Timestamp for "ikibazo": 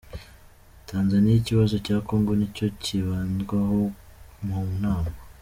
1.41-1.75